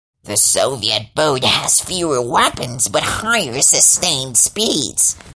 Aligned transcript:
The 0.23 0.35
Soviet 0.35 1.13
boat 1.13 1.43
has 1.43 1.79
fewer 1.79 2.19
weapons 2.23 2.87
but 2.87 3.03
higher 3.03 3.61
sustained 3.61 4.35
speeds. 4.35 5.15